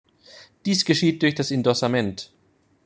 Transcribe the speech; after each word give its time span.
Dies 0.65 0.83
geschieht 0.83 1.21
durch 1.21 1.35
das 1.35 1.51
Indossament. 1.51 2.31